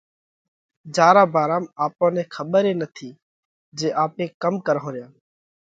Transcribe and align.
جيا 0.95 1.09
را 1.15 1.23
ڀارام 1.35 1.65
آپون 1.85 2.11
نئہ 2.15 2.23
کٻر 2.33 2.63
ئي 2.67 2.73
نٿِي 2.79 3.09
جي 3.77 3.87
آپي 4.03 4.25
ڪم 4.41 4.53
ڪرونه 4.65 4.89
ريا؟ 4.93 5.07